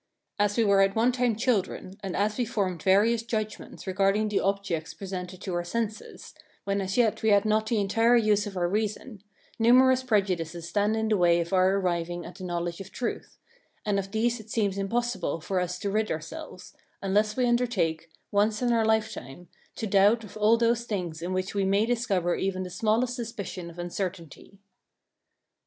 [0.39, 4.39] As we were at one time children, and as we formed various judgments regarding the
[4.39, 8.57] objects presented to our senses, when as yet we had not the entire use of
[8.57, 9.21] our reason,
[9.59, 13.37] numerous prejudices stand in the way of our arriving at the knowledge of truth;
[13.85, 16.73] and of these it seems impossible for us to rid ourselves,
[17.03, 21.53] unless we undertake, once in our lifetime, to doubt of all those things in which
[21.53, 24.57] we may discover even the smallest suspicion of uncertainty.